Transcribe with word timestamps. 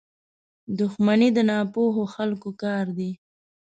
•دښمني 0.79 1.29
د 1.33 1.39
ناپوهو 1.49 2.03
خلکو 2.15 2.49
کار 2.63 2.85
دی. 2.97 3.11